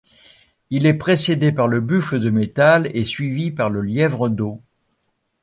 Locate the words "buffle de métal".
1.79-2.89